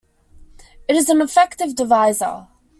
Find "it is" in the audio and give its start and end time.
0.87-1.09